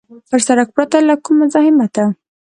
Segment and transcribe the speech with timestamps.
[0.29, 2.03] پر سړک پرته له کوم مزاحمته.